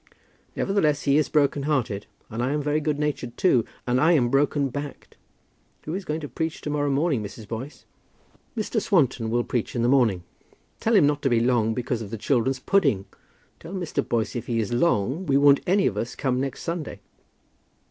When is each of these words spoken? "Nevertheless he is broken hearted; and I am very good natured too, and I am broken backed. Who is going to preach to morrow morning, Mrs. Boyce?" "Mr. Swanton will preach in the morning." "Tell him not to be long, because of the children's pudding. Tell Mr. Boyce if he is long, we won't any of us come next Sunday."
"Nevertheless 0.55 1.03
he 1.03 1.17
is 1.19 1.29
broken 1.29 1.61
hearted; 1.61 2.07
and 2.31 2.41
I 2.41 2.53
am 2.53 2.61
very 2.63 2.79
good 2.79 2.97
natured 2.97 3.37
too, 3.37 3.65
and 3.85 4.01
I 4.01 4.13
am 4.13 4.29
broken 4.29 4.69
backed. 4.69 5.15
Who 5.83 5.93
is 5.93 6.05
going 6.05 6.21
to 6.21 6.27
preach 6.27 6.59
to 6.61 6.71
morrow 6.71 6.89
morning, 6.89 7.21
Mrs. 7.21 7.47
Boyce?" 7.47 7.85
"Mr. 8.57 8.81
Swanton 8.81 9.29
will 9.29 9.43
preach 9.43 9.75
in 9.75 9.83
the 9.83 9.87
morning." 9.87 10.23
"Tell 10.79 10.95
him 10.95 11.05
not 11.05 11.21
to 11.21 11.29
be 11.29 11.39
long, 11.39 11.75
because 11.75 12.01
of 12.01 12.09
the 12.09 12.17
children's 12.17 12.57
pudding. 12.57 13.05
Tell 13.59 13.73
Mr. 13.75 14.03
Boyce 14.03 14.35
if 14.35 14.47
he 14.47 14.59
is 14.59 14.73
long, 14.73 15.27
we 15.27 15.37
won't 15.37 15.59
any 15.67 15.85
of 15.85 15.97
us 15.97 16.15
come 16.15 16.41
next 16.41 16.63
Sunday." 16.63 16.99